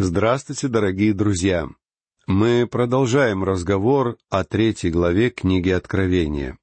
[0.00, 1.68] Здравствуйте, дорогие друзья!
[2.28, 6.56] Мы продолжаем разговор о третьей главе книги Откровения.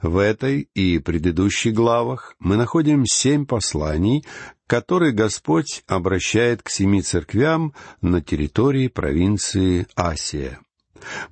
[0.00, 4.24] В этой и предыдущих главах мы находим семь посланий,
[4.66, 10.58] которые Господь обращает к семи церквям на территории провинции Асия.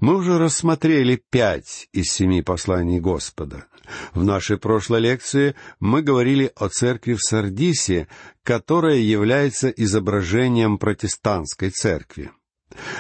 [0.01, 3.67] Мы уже рассмотрели пять из семи посланий Господа.
[4.13, 8.09] В нашей прошлой лекции мы говорили о церкви в Сардисе,
[8.43, 12.31] которая является изображением протестантской церкви.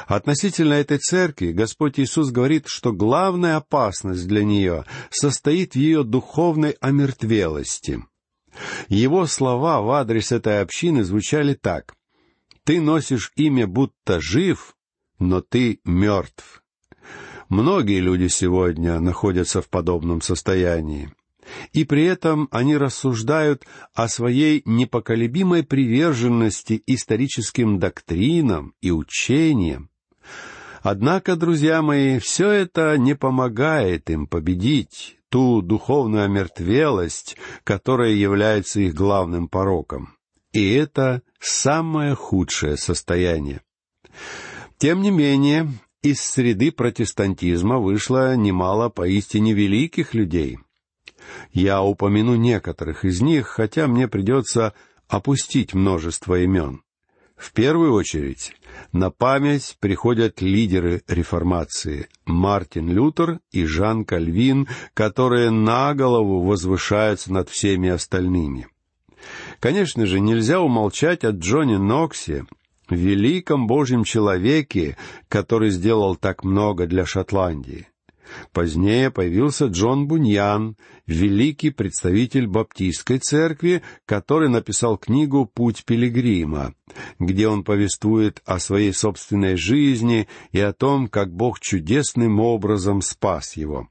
[0.06, 6.76] Относительно этой церкви Господь Иисус говорит, что главная опасность для нее состоит в ее духовной
[6.80, 8.04] омертвелости.
[8.88, 11.94] Его слова в адрес этой общины звучали так.
[12.64, 14.76] «Ты носишь имя, будто жив,
[15.18, 16.62] но ты мертв».
[17.48, 21.12] Многие люди сегодня находятся в подобном состоянии.
[21.72, 29.90] И при этом они рассуждают о своей непоколебимой приверженности историческим доктринам и учениям.
[30.82, 38.94] Однако, друзья мои, все это не помогает им победить ту духовную омертвелость, которая является их
[38.94, 40.16] главным пороком.
[40.52, 43.62] И это самое худшее состояние.
[44.78, 45.72] Тем не менее,
[46.02, 50.58] из среды протестантизма вышло немало поистине великих людей.
[51.52, 54.74] Я упомяну некоторых из них, хотя мне придется
[55.08, 56.82] опустить множество имен.
[57.36, 58.54] В первую очередь
[58.92, 67.48] на память приходят лидеры реформации Мартин Лютер и Жан Кальвин, которые на голову возвышаются над
[67.48, 68.68] всеми остальными.
[69.58, 72.46] Конечно же, нельзя умолчать о Джоне Ноксе,
[72.90, 74.96] великом Божьем человеке,
[75.28, 77.88] который сделал так много для Шотландии.
[78.52, 80.76] Позднее появился Джон Буньян,
[81.06, 86.74] великий представитель баптистской церкви, который написал книгу «Путь пилигрима»,
[87.18, 93.56] где он повествует о своей собственной жизни и о том, как Бог чудесным образом спас
[93.56, 93.88] его.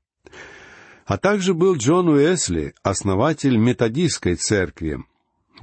[1.06, 5.04] А также был Джон Уэсли, основатель методистской церкви,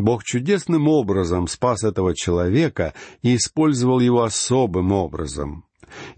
[0.05, 5.65] Бог чудесным образом спас этого человека и использовал его особым образом.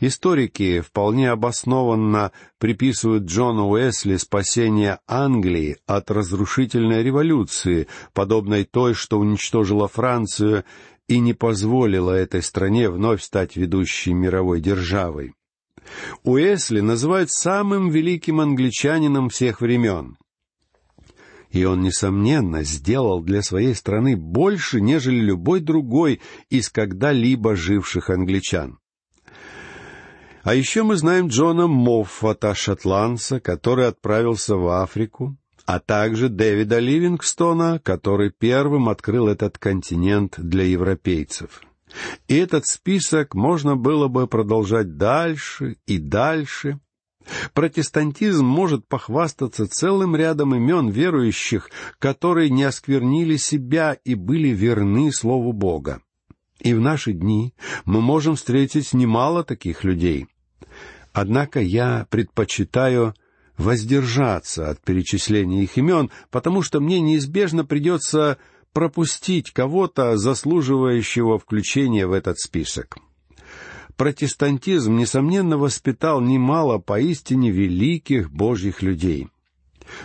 [0.01, 9.89] Историки вполне обоснованно приписывают Джону Уэсли спасение Англии от разрушительной революции, подобной той, что уничтожила
[9.89, 10.65] Францию
[11.09, 15.35] и не позволила этой стране вновь стать ведущей мировой державой.
[16.23, 20.17] Уэсли называют самым великим англичанином всех времен
[21.53, 28.79] и он, несомненно, сделал для своей страны больше, нежели любой другой из когда-либо живших англичан.
[30.43, 35.37] А еще мы знаем Джона Моффата, шотландца, который отправился в Африку,
[35.67, 41.63] а также Дэвида Ливингстона, который первым открыл этот континент для европейцев.
[42.27, 46.81] И этот список можно было бы продолжать дальше и дальше—
[47.55, 55.53] Протестантизм может похвастаться целым рядом имен верующих, которые не осквернили себя и были верны Слову
[55.53, 56.01] Бога.
[56.61, 60.29] И в наши дни мы можем встретить немало таких людей.
[61.13, 63.15] Однако я предпочитаю
[63.59, 68.39] воздержаться от перечисления их имен, потому что мне неизбежно придется
[68.73, 72.99] пропустить кого-то, заслуживающего включения в этот список
[74.03, 79.29] протестантизм, несомненно, воспитал немало поистине великих божьих людей.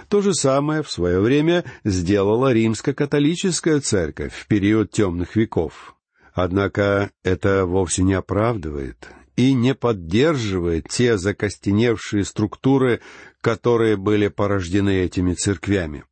[0.08, 5.96] То же самое в свое время сделала римско-католическая церковь в период темных веков.
[6.36, 13.02] Однако это вовсе не оправдывает и не поддерживает те закостеневшие структуры,
[13.42, 16.04] которые были порождены этими церквями.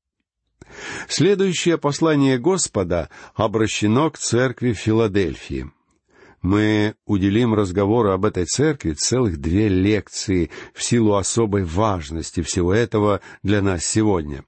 [1.07, 5.69] Следующее послание Господа обращено к церкви Филадельфии
[6.46, 13.20] мы уделим разговору об этой церкви целых две лекции в силу особой важности всего этого
[13.42, 14.46] для нас сегодня.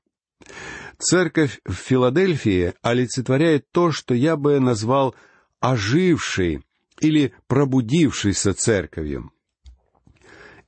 [1.00, 5.16] Церковь в Филадельфии олицетворяет то, что я бы назвал
[5.60, 6.62] ожившей
[7.00, 9.32] или пробудившейся церковью.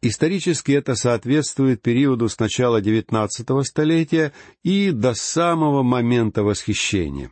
[0.01, 3.27] Исторически это соответствует периоду с начала XIX
[3.63, 4.33] столетия
[4.63, 7.31] и до самого момента восхищения.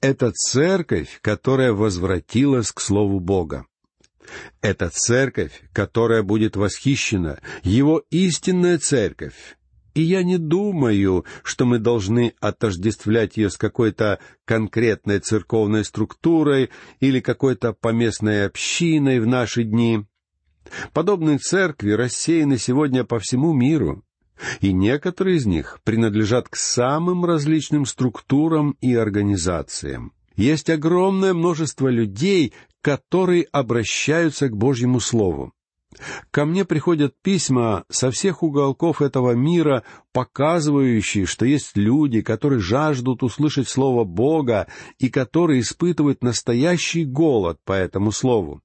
[0.00, 3.66] Это церковь, которая возвратилась к Слову Бога.
[4.60, 9.56] Это церковь, которая будет восхищена, его истинная церковь.
[9.94, 16.70] И я не думаю, что мы должны отождествлять ее с какой-то конкретной церковной структурой
[17.00, 20.06] или какой-то поместной общиной в наши дни.
[20.94, 24.02] Подобные церкви рассеяны сегодня по всему миру
[24.60, 30.12] и некоторые из них принадлежат к самым различным структурам и организациям.
[30.36, 35.52] Есть огромное множество людей, которые обращаются к Божьему Слову.
[36.30, 43.22] Ко мне приходят письма со всех уголков этого мира, показывающие, что есть люди, которые жаждут
[43.22, 44.68] услышать Слово Бога
[44.98, 48.62] и которые испытывают настоящий голод по этому Слову.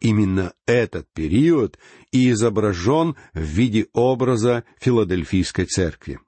[0.00, 1.78] Именно этот период
[2.12, 6.20] и изображен в виде образа Филадельфийской церкви.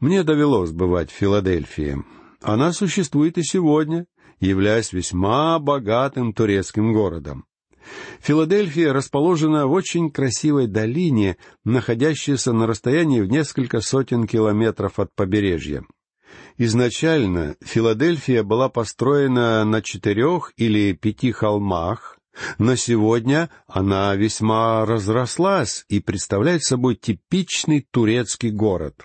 [0.00, 2.04] Мне довелось бывать в Филадельфии.
[2.42, 4.06] Она существует и сегодня,
[4.38, 7.46] являясь весьма богатым турецким городом.
[8.20, 15.84] Филадельфия расположена в очень красивой долине, находящейся на расстоянии в несколько сотен километров от побережья.
[16.58, 22.17] Изначально Филадельфия была построена на четырех или пяти холмах,
[22.58, 29.04] но сегодня она весьма разрослась и представляет собой типичный турецкий город.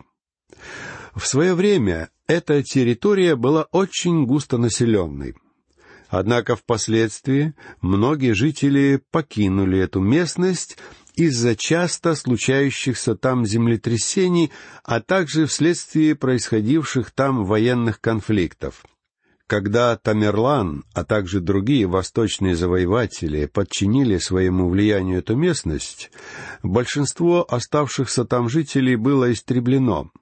[1.15, 5.35] В свое время эта территория была очень густонаселенной.
[6.09, 10.77] Однако впоследствии многие жители покинули эту местность
[11.15, 14.51] из-за часто случающихся там землетрясений,
[14.83, 18.83] а также вследствие происходивших там военных конфликтов.
[19.47, 26.11] Когда Тамерлан, а также другие восточные завоеватели подчинили своему влиянию эту местность,
[26.63, 30.11] большинство оставшихся там жителей было истреблено—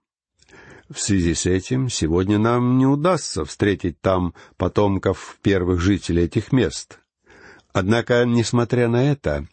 [0.91, 6.99] в связи с этим сегодня нам не удастся встретить там потомков первых жителей этих мест.
[7.71, 9.47] Однако, несмотря на это,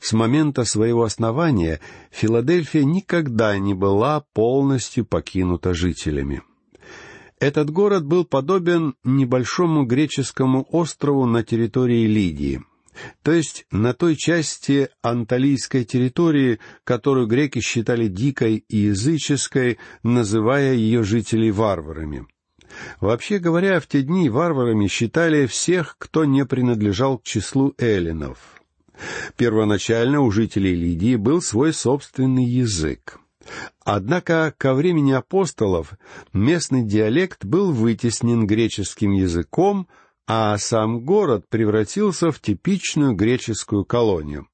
[0.00, 1.80] с момента своего основания
[2.12, 6.42] Филадельфия никогда не была полностью покинута жителями.
[7.40, 12.62] Этот город был подобен небольшому греческому острову на территории Лидии
[13.22, 21.02] то есть на той части анталийской территории, которую греки считали дикой и языческой, называя ее
[21.02, 22.26] жителей варварами.
[23.00, 28.38] Вообще говоря, в те дни варварами считали всех, кто не принадлежал к числу эллинов.
[29.36, 33.19] Первоначально у жителей Лидии был свой собственный язык.
[33.84, 35.94] Однако ко времени апостолов
[36.32, 39.88] местный диалект был вытеснен греческим языком,
[40.26, 44.46] а сам город превратился в типичную греческую колонию.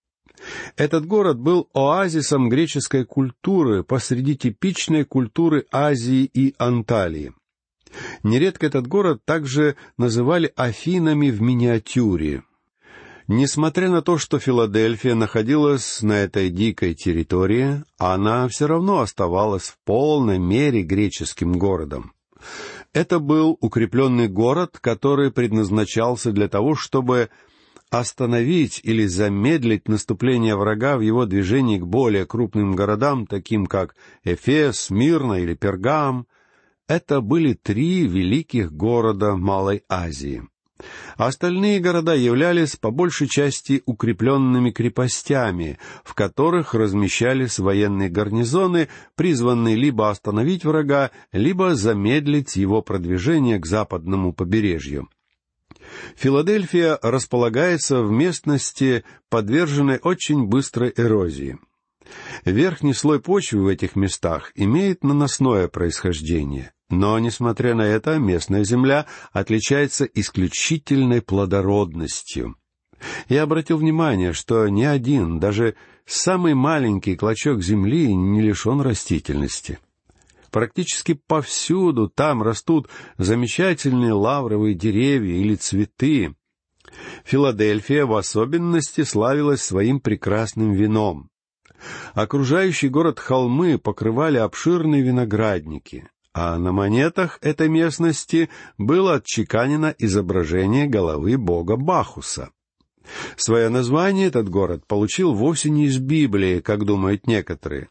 [0.76, 7.32] Этот город был оазисом греческой культуры посреди типичной культуры Азии и Анталии.
[8.22, 12.42] Нередко этот город также называли Афинами в миниатюре.
[13.28, 19.78] Несмотря на то, что Филадельфия находилась на этой дикой территории, она все равно оставалась в
[19.84, 22.12] полной мере греческим городом.
[22.92, 27.30] Это был укрепленный город, который предназначался для того, чтобы
[27.90, 34.88] остановить или замедлить наступление врага в его движении к более крупным городам, таким как Эфес,
[34.90, 36.28] Мирна или Пергам.
[36.86, 40.44] Это были три великих города Малой Азии.
[41.16, 50.10] Остальные города являлись по большей части укрепленными крепостями, в которых размещались военные гарнизоны, призванные либо
[50.10, 55.08] остановить врага, либо замедлить его продвижение к западному побережью.
[56.16, 61.58] Филадельфия располагается в местности, подверженной очень быстрой эрозии.
[62.44, 66.72] Верхний слой почвы в этих местах имеет наносное происхождение.
[66.88, 72.56] Но, несмотря на это, местная земля отличается исключительной плодородностью.
[73.28, 75.74] Я обратил внимание, что ни один, даже
[76.06, 79.78] самый маленький клочок земли не лишен растительности.
[80.50, 86.34] Практически повсюду там растут замечательные лавровые деревья или цветы.
[87.24, 91.30] Филадельфия в особенности славилась своим прекрасным вином.
[92.14, 101.38] Окружающий город холмы покрывали обширные виноградники а на монетах этой местности было отчеканено изображение головы
[101.38, 102.50] бога Бахуса.
[103.36, 107.88] Свое название этот город получил вовсе не из Библии, как думают некоторые.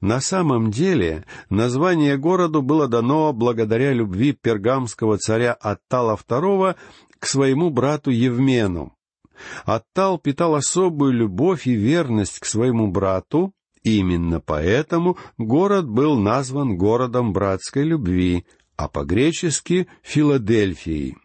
[0.00, 6.74] На самом деле название городу было дано благодаря любви пергамского царя Аттала II
[7.20, 8.96] к своему брату Евмену.
[9.64, 17.32] Аттал питал особую любовь и верность к своему брату, Именно поэтому город был назван городом
[17.32, 18.44] братской любви,
[18.76, 21.16] а по-гречески— Филадельфией.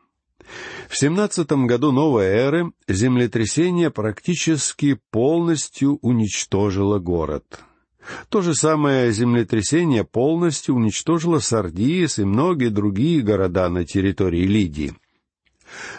[0.90, 7.62] В семнадцатом году новой эры землетрясение практически полностью уничтожило город.
[8.30, 14.94] То же самое землетрясение полностью уничтожило Сардиес и многие другие города на территории Лидии.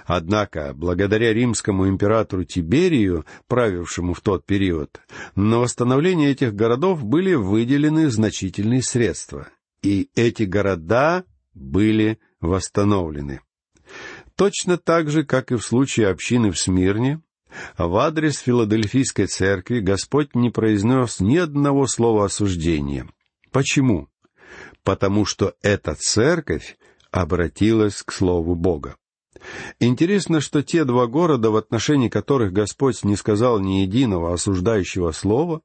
[0.04, 5.00] Однако, благодаря римскому императору Тиберию, правившему в тот период,
[5.34, 9.48] на восстановление этих городов были выделены значительные средства,
[9.82, 13.40] и эти города были восстановлены.
[14.36, 17.22] Точно так же, как и в случае общины в Смирне,
[17.78, 23.08] в адрес Филадельфийской церкви Господь не произнес ни одного слова осуждения.
[23.50, 24.08] Почему?
[24.82, 26.76] Потому что эта церковь
[27.10, 28.96] обратилась к Слову Бога.
[29.80, 35.62] Интересно, что те два города, в отношении которых Господь не сказал ни единого осуждающего слова,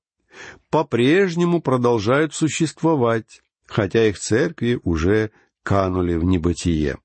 [0.69, 5.31] по-прежнему продолжают существовать, хотя их церкви уже
[5.63, 6.97] канули в небытие.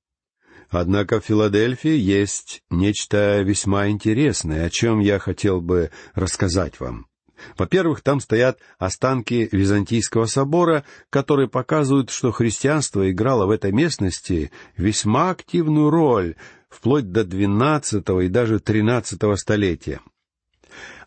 [0.69, 7.07] Однако в Филадельфии есть нечто весьма интересное, о чем я хотел бы рассказать вам.
[7.57, 15.29] Во-первых, там стоят останки Византийского собора, которые показывают, что христианство играло в этой местности весьма
[15.29, 16.35] активную роль
[16.77, 19.99] вплоть до XII и даже XIII столетия.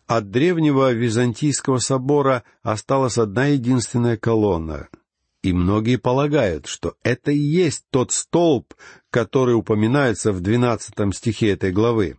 [0.05, 4.89] От древнего Византийского собора осталась одна единственная колонна,
[5.41, 8.73] и многие полагают, что это и есть тот столб,
[9.09, 12.17] который упоминается в двенадцатом стихе этой главы.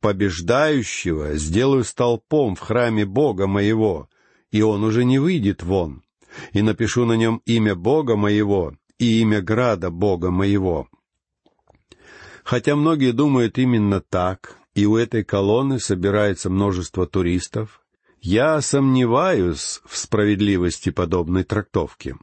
[0.00, 4.10] «Побеждающего сделаю столпом в храме Бога моего,
[4.52, 6.02] и он уже не выйдет вон,
[6.52, 10.86] и напишу на нем имя Бога моего и имя града Бога моего».
[12.48, 17.82] Хотя многие думают именно так, и у этой колонны собирается множество туристов,
[18.22, 22.16] я сомневаюсь в справедливости подобной трактовки.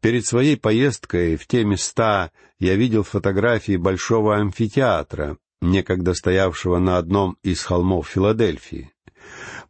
[0.00, 7.36] Перед своей поездкой в те места я видел фотографии большого амфитеатра, некогда стоявшего на одном
[7.42, 8.90] из холмов Филадельфии.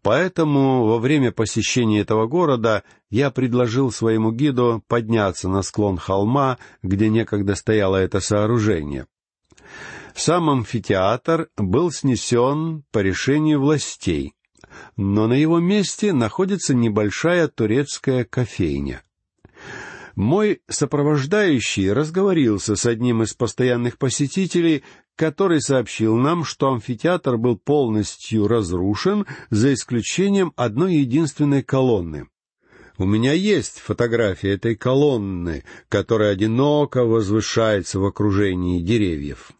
[0.01, 7.09] Поэтому во время посещения этого города я предложил своему гиду подняться на склон холма, где
[7.09, 9.09] некогда стояло это сооружение.
[10.17, 14.33] Сам амфитеатр был снесен по решению властей,
[14.97, 19.03] но на его месте находится небольшая турецкая кофейня.
[20.15, 24.85] Мой сопровождающий разговорился с одним из постоянных посетителей,
[25.17, 32.27] который сообщил нам, что амфитеатр был полностью разрушен, за исключением одной единственной колонны.
[32.97, 39.53] У меня есть фотография этой колонны, которая одиноко возвышается в окружении деревьев.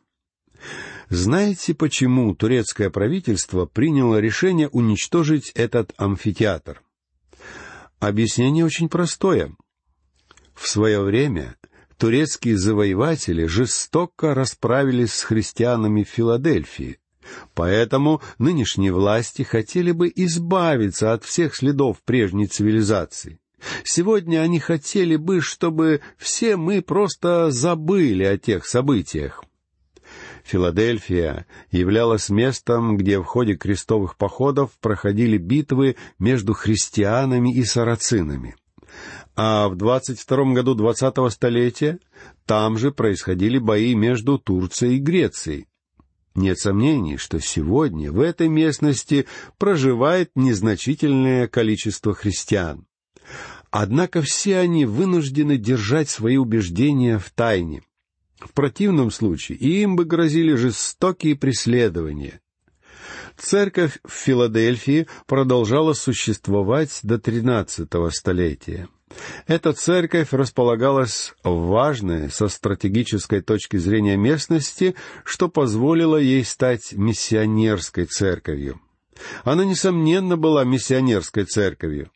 [1.09, 6.83] Знаете, почему турецкое правительство приняло решение уничтожить этот амфитеатр?
[8.01, 9.55] Объяснение очень простое.
[10.55, 11.57] В свое время
[11.97, 16.99] турецкие завоеватели жестоко расправились с христианами в Филадельфии,
[17.55, 23.39] поэтому нынешние власти хотели бы избавиться от всех следов прежней цивилизации.
[23.85, 29.45] Сегодня они хотели бы, чтобы все мы просто забыли о тех событиях.
[30.47, 38.55] Филадельфия являлась местом, где в ходе крестовых походов проходили битвы между христианами и сарацинами
[39.37, 41.99] а в 22 году 20-го столетия
[42.47, 45.67] там же происходили бои между Турцией и Грецией.
[46.35, 49.27] Нет сомнений, что сегодня в этой местности
[49.59, 52.87] проживает незначительное количество христиан.
[53.71, 57.83] Однако все они вынуждены держать свои убеждения в тайне.
[58.47, 62.41] В противном случае им бы грозили жестокие преследования.
[63.37, 68.89] Церковь в Филадельфии продолжала существовать до XIII столетия.
[69.47, 78.07] Эта церковь располагалась в важной со стратегической точки зрения местности, что позволило ей стать миссионерской
[78.07, 78.81] церковью.
[79.45, 82.11] Она, несомненно, была миссионерской церковью.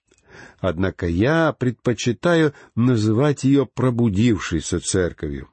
[0.58, 5.48] Однако я предпочитаю называть ее пробудившейся церковью,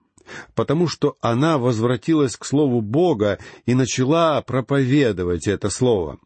[0.56, 6.20] потому что она возвратилась к Слову Бога и начала проповедовать это Слово.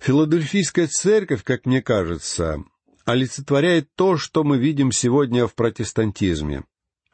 [0.00, 2.62] Филадельфийская церковь, как мне кажется,
[3.04, 6.64] олицетворяет то, что мы видим сегодня в протестантизме.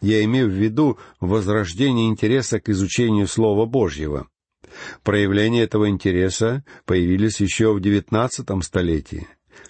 [0.00, 4.28] Я имею в виду возрождение интереса к изучению Слова Божьего.
[5.02, 9.26] Проявления этого интереса появились еще в XIX столетии.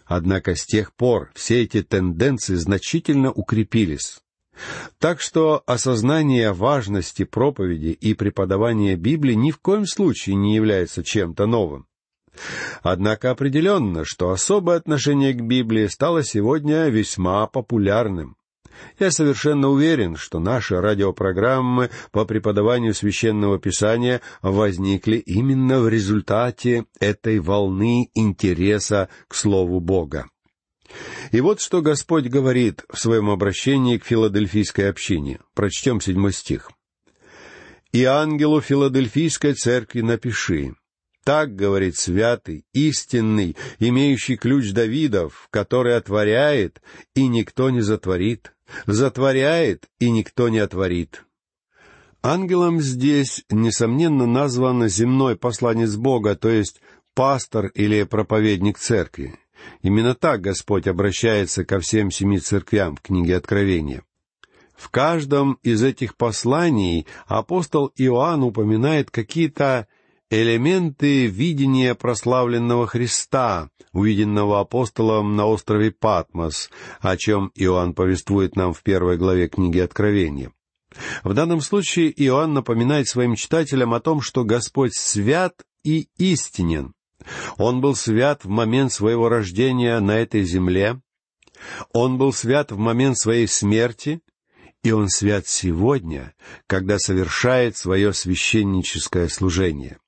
[0.07, 4.21] Однако с тех пор все эти тенденции значительно укрепились.
[4.99, 11.47] Так что осознание важности проповеди и преподавания Библии ни в коем случае не является чем-то
[11.47, 11.87] новым.
[12.83, 18.37] Однако определенно, что особое отношение к Библии стало сегодня весьма популярным.
[18.99, 27.39] Я совершенно уверен, что наши радиопрограммы по преподаванию священного писания возникли именно в результате этой
[27.39, 30.27] волны интереса к Слову Бога.
[31.33, 35.41] И вот что Господь говорит в своем обращении к филадельфийской общине.
[35.55, 36.71] Прочтем седьмой стих.
[37.93, 40.75] «И ангелу филадельфийской церкви напиши,
[41.25, 46.83] так говорит святый, истинный, имеющий ключ Давидов, который отворяет,
[47.15, 48.53] и никто не затворит,
[48.87, 51.25] затворяет, и никто не отворит.
[52.23, 56.81] Ангелом здесь, несомненно, назван земной посланец Бога, то есть
[57.15, 59.39] пастор или проповедник церкви.
[59.83, 64.03] Именно так Господь обращается ко всем семи церквям в книге Откровения.
[64.77, 69.87] В каждом из этих посланий апостол Иоанн упоминает какие-то
[70.31, 78.83] элементы видения прославленного Христа, увиденного апостолом на острове Патмос, о чем Иоанн повествует нам в
[78.83, 80.53] первой главе книги Откровения.
[81.23, 86.95] В данном случае Иоанн напоминает своим читателям о том, что Господь свят и истинен.
[87.57, 91.01] Он был свят в момент своего рождения на этой земле,
[91.93, 94.21] он был свят в момент своей смерти,
[94.83, 96.35] и он свят сегодня,
[96.67, 99.99] когда совершает свое священническое служение.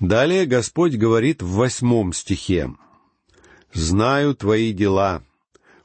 [0.00, 2.70] Далее Господь говорит в восьмом стихе.
[3.72, 5.22] «Знаю твои дела.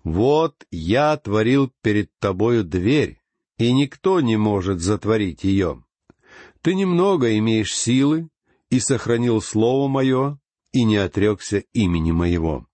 [0.04, 3.22] Вот я творил перед тобою дверь,
[3.58, 5.84] и никто не может затворить ее.
[6.62, 8.30] Ты немного имеешь силы,
[8.74, 10.40] и сохранил слово мое,
[10.72, 12.66] и не отрекся имени моего».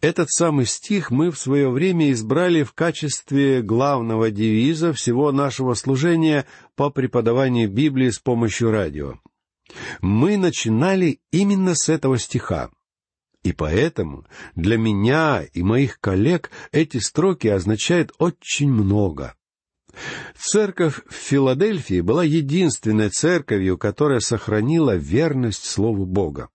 [0.00, 6.46] Этот самый стих мы в свое время избрали в качестве главного девиза всего нашего служения
[6.76, 9.14] по преподаванию Библии с помощью радио.
[10.00, 12.70] Мы начинали именно с этого стиха.
[13.42, 19.34] И поэтому для меня и моих коллег эти строки означают очень много.
[20.36, 26.48] Церковь в Филадельфии была единственной церковью, которая сохранила верность Слову Бога.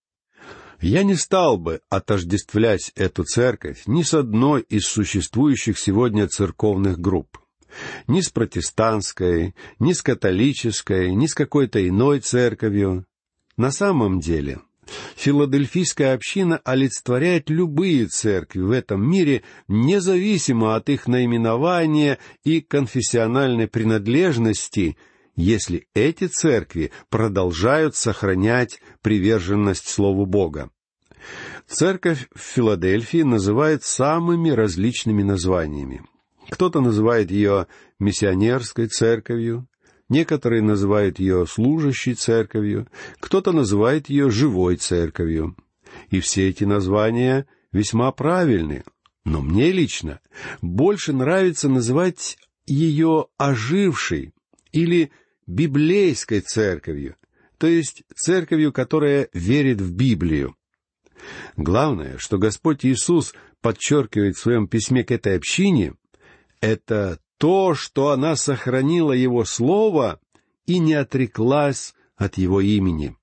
[0.80, 7.38] Я не стал бы отождествлять эту церковь ни с одной из существующих сегодня церковных групп.
[8.08, 13.06] Ни с протестантской, ни с католической, ни с какой-то иной церковью.
[13.58, 14.60] На самом деле,
[15.16, 24.98] Филадельфийская община олицетворяет любые церкви в этом мире, независимо от их наименования и конфессиональной принадлежности,
[25.36, 30.72] если эти церкви продолжают сохранять приверженность Слову Бога.
[31.68, 36.04] Церковь в Филадельфии называют самыми различными названиями.
[36.50, 37.68] Кто-то называет ее
[38.00, 39.68] миссионерской церковью,
[40.12, 42.86] Некоторые называют ее служащей церковью,
[43.22, 45.56] кто-то называет ее живой церковью.
[46.10, 48.84] И все эти названия весьма правильны.
[49.24, 50.20] Но мне лично
[50.62, 54.34] больше нравится называть ее ожившей
[54.74, 55.12] или
[55.48, 57.16] библейской церковью,
[57.58, 60.58] то есть церковью, которая верит в Библию.
[61.56, 65.94] Главное, что Господь Иисус подчеркивает в своем письме к этой общине,
[66.60, 70.20] это то, что она сохранила его слово
[70.68, 73.18] и не отреклась от его имени.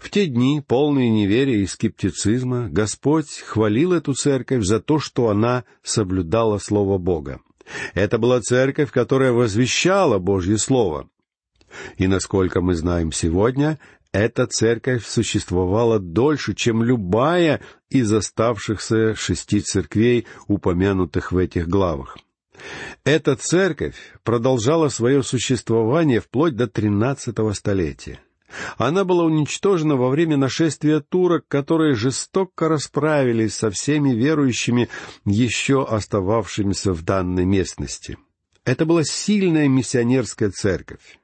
[0.00, 5.64] В те дни, полные неверия и скептицизма, Господь хвалил эту церковь за то, что она
[5.82, 7.40] соблюдала Слово Бога.
[7.92, 11.10] Это была церковь, которая возвещала Божье Слово.
[11.98, 13.78] И насколько мы знаем сегодня,
[14.10, 17.60] эта церковь существовала дольше, чем любая
[17.90, 22.16] из оставшихся шести церквей, упомянутых в этих главах.
[23.04, 28.20] Эта церковь продолжала свое существование вплоть до тринадцатого столетия.
[28.76, 34.88] Она была уничтожена во время нашествия турок, которые жестоко расправились со всеми верующими,
[35.24, 38.16] еще остававшимися в данной местности.
[38.64, 41.18] Это была сильная миссионерская церковь.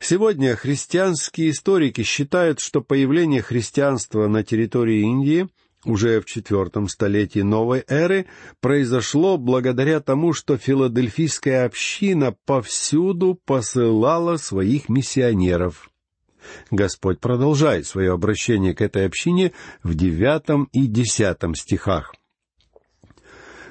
[0.00, 5.48] Сегодня христианские историки считают, что появление христианства на территории Индии—
[5.84, 8.26] уже в четвертом столетии новой эры
[8.60, 15.90] произошло благодаря тому, что филадельфийская община повсюду посылала своих миссионеров.
[16.70, 22.14] Господь продолжает свое обращение к этой общине в девятом и десятом стихах.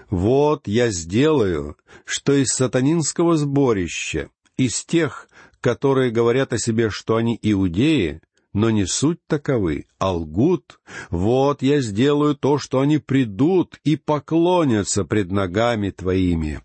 [0.10, 5.28] «Вот я сделаю, что из сатанинского сборища, из тех,
[5.60, 8.22] которые говорят о себе, что они иудеи,
[8.58, 10.80] но не суть таковы, а лгут.
[11.12, 16.62] Вот я сделаю то, что они придут и поклонятся пред ногами твоими,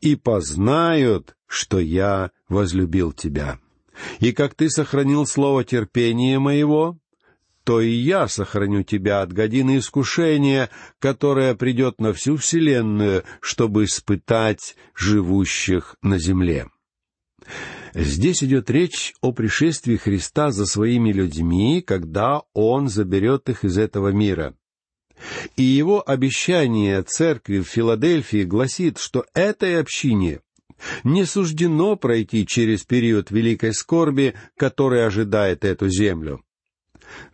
[0.00, 3.60] и познают, что я возлюбил тебя.
[4.18, 6.98] И как ты сохранил слово терпения моего,
[7.62, 14.74] то и я сохраню тебя от годины искушения, которое придет на всю вселенную, чтобы испытать
[14.92, 16.66] живущих на земле.
[18.00, 24.10] Здесь идет речь о пришествии Христа за своими людьми, когда Он заберет их из этого
[24.10, 24.54] мира.
[25.56, 30.42] И его обещание церкви в Филадельфии гласит, что этой общине
[31.02, 36.40] не суждено пройти через период великой скорби, который ожидает эту землю.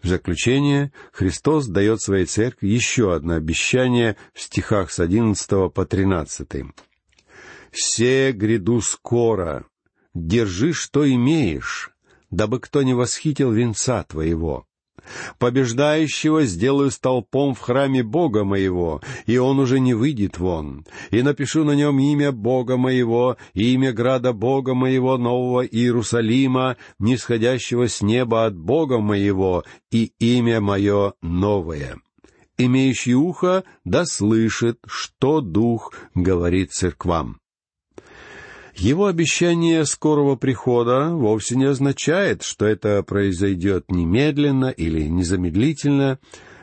[0.03, 6.72] В заключение Христос дает своей церкви еще одно обещание в стихах с одиннадцатого по тринадцатый.
[7.70, 9.66] «Все гряду скоро,
[10.14, 11.90] держи, что имеешь,
[12.31, 14.66] дабы кто не восхитил венца твоего.
[15.38, 20.87] Побеждающего сделаю столпом в храме Бога моего, и он уже не выйдет вон.
[21.11, 27.88] И напишу на нем имя Бога моего, и имя града Бога моего, нового Иерусалима, нисходящего
[27.88, 31.96] с неба от Бога моего, и имя мое новое.
[32.57, 37.40] Имеющий ухо да слышит, что Дух говорит церквам.
[38.76, 46.18] Его обещание скорого прихода вовсе не означает, что это произойдет немедленно или незамедлительно.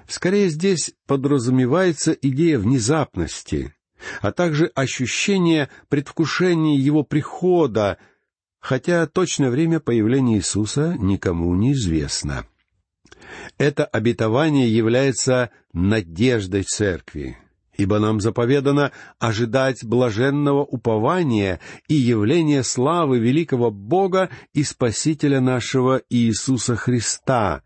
[0.07, 3.73] Скорее здесь подразумевается идея внезапности,
[4.19, 7.97] а также ощущение предвкушения его прихода,
[8.59, 12.45] хотя точное время появления Иисуса никому не известно.
[13.57, 17.37] Это обетование является надеждой церкви
[17.81, 26.75] ибо нам заповедано ожидать блаженного упования и явления славы великого Бога и Спасителя нашего Иисуса
[26.75, 27.63] Христа,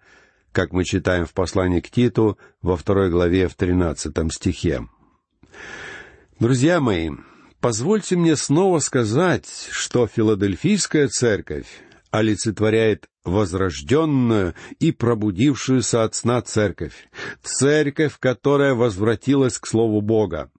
[0.53, 4.87] как мы читаем в послании к Титу во второй главе в тринадцатом стихе.
[6.39, 7.09] Друзья мои,
[7.59, 11.67] позвольте мне снова сказать, что Филадельфийская церковь
[12.17, 17.09] олицетворяет возрожденную и пробудившуюся от сна церковь,
[17.43, 20.51] церковь, которая возвратилась к Слову Бога.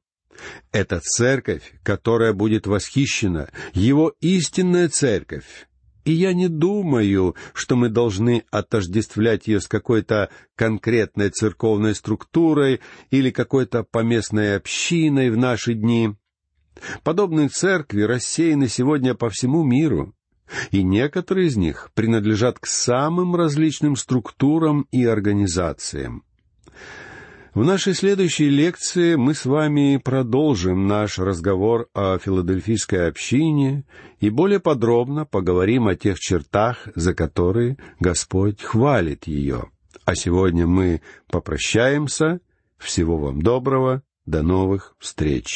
[0.70, 5.66] Это церковь, которая будет восхищена, его истинная церковь.
[6.04, 13.30] И я не думаю, что мы должны отождествлять ее с какой-то конкретной церковной структурой или
[13.30, 16.14] какой-то поместной общиной в наши дни.
[17.02, 20.12] Подобные церкви рассеяны сегодня по всему миру
[20.70, 26.22] и некоторые из них принадлежат к самым различным структурам и организациям.
[27.56, 33.84] В нашей следующей лекции мы с вами продолжим наш разговор о филадельфийской общине
[34.20, 39.70] и более подробно поговорим о тех чертах, за которые Господь хвалит ее.
[40.04, 42.40] А сегодня мы попрощаемся.
[42.76, 44.02] Всего вам доброго.
[44.26, 45.46] До новых встреч.